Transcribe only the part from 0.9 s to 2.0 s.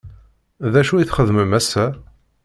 i txedmem ass-a?